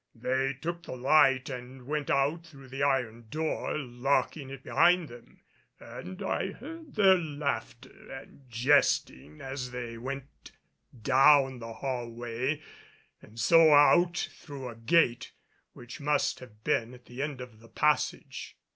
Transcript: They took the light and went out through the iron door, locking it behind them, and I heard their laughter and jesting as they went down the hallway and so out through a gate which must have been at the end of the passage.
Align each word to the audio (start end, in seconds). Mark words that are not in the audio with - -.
They 0.15 0.53
took 0.59 0.81
the 0.81 0.95
light 0.97 1.47
and 1.47 1.85
went 1.85 2.09
out 2.09 2.43
through 2.43 2.69
the 2.69 2.81
iron 2.81 3.27
door, 3.29 3.77
locking 3.77 4.49
it 4.49 4.63
behind 4.63 5.09
them, 5.09 5.41
and 5.79 6.23
I 6.23 6.53
heard 6.53 6.95
their 6.95 7.19
laughter 7.19 8.11
and 8.11 8.49
jesting 8.49 9.41
as 9.41 9.69
they 9.69 9.99
went 9.99 10.53
down 11.03 11.59
the 11.59 11.73
hallway 11.73 12.63
and 13.21 13.39
so 13.39 13.75
out 13.75 14.27
through 14.33 14.69
a 14.69 14.75
gate 14.75 15.33
which 15.73 16.01
must 16.01 16.39
have 16.39 16.63
been 16.63 16.95
at 16.95 17.05
the 17.05 17.21
end 17.21 17.39
of 17.39 17.59
the 17.59 17.69
passage. 17.69 18.57